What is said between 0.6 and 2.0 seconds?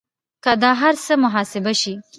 دا هر څه محاسبه شي